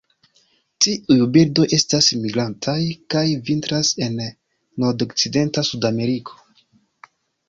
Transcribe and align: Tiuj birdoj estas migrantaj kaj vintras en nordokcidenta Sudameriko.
Tiuj 0.83 1.15
birdoj 1.33 1.65
estas 1.77 2.07
migrantaj 2.21 2.77
kaj 3.15 3.23
vintras 3.49 3.91
en 4.05 4.17
nordokcidenta 4.85 5.65
Sudameriko. 5.69 6.41